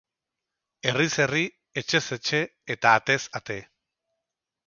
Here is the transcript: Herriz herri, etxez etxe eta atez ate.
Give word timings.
Herriz 0.91 1.09
herri, 1.25 1.41
etxez 1.81 2.01
etxe 2.17 2.41
eta 2.77 2.97
atez 3.01 3.21
ate. 3.41 3.61